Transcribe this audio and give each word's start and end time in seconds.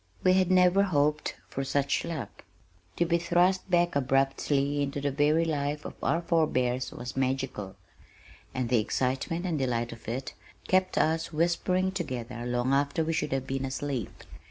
We 0.23 0.33
had 0.33 0.49
never 0.49 0.81
hoped 0.81 1.35
for 1.47 1.63
such 1.63 2.03
luck. 2.05 2.43
To 2.95 3.05
be 3.05 3.19
thrust 3.19 3.69
back 3.69 3.95
abruptly 3.95 4.81
into 4.81 4.99
the 4.99 5.11
very 5.11 5.45
life 5.45 5.85
of 5.85 5.93
our 6.01 6.23
forebears 6.23 6.91
was 6.91 7.15
magical, 7.15 7.75
and 8.51 8.69
the 8.69 8.79
excitement 8.79 9.45
and 9.45 9.59
delight 9.59 9.91
of 9.91 10.07
it 10.07 10.33
kept 10.67 10.97
us 10.97 11.31
whispering 11.31 11.91
together 11.91 12.47
long 12.47 12.73
after 12.73 13.03
we 13.05 13.13
should 13.13 13.31
have 13.31 13.45
been 13.45 13.63
asleep. 13.63 14.23